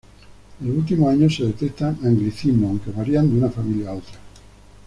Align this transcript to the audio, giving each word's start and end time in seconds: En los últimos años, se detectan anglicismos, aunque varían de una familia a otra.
En 0.59 0.67
los 0.67 0.77
últimos 0.77 1.11
años, 1.13 1.35
se 1.35 1.43
detectan 1.45 1.99
anglicismos, 2.03 2.69
aunque 2.71 2.89
varían 2.89 3.29
de 3.29 3.37
una 3.37 3.51
familia 3.51 3.91
a 3.91 3.93
otra. 3.93 4.17